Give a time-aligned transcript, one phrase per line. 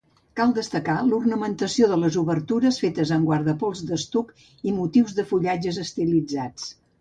[0.37, 4.33] Cal destacar l'ornamentació de les obertures fetes amb guardapols d'estuc
[4.71, 6.67] i motius de fullatges estilitzats.